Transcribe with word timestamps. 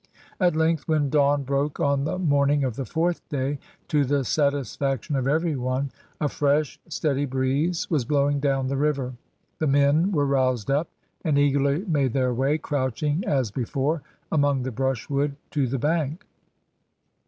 At 0.39 0.55
length, 0.55 0.87
when 0.87 1.11
dawn 1.11 1.43
broke 1.43 1.79
on 1.79 2.05
the 2.05 2.17
morning 2.17 2.63
of 2.63 2.75
the 2.75 2.85
fourth 2.85 3.21
day, 3.29 3.59
to 3.89 4.03
the 4.03 4.23
satisfaction 4.25 5.15
of 5.15 5.27
every 5.27 5.55
one, 5.55 5.91
a 6.19 6.27
fresh 6.27 6.79
steady 6.89 7.25
breeze 7.25 7.87
was 7.91 8.03
blowing 8.03 8.39
down 8.39 8.65
the 8.65 8.77
river. 8.77 9.13
The 9.59 9.67
men 9.67 10.11
were 10.11 10.25
roused 10.25 10.71
up, 10.71 10.89
and 11.23 11.37
eagerly 11.37 11.85
made 11.85 12.13
their 12.13 12.33
way, 12.33 12.57
crouching 12.57 13.23
as 13.25 13.51
before, 13.51 14.01
among 14.31 14.63
the 14.63 14.71
brushwood 14.71 15.35
to 15.51 15.67
the 15.67 15.77
bank. 15.77 16.25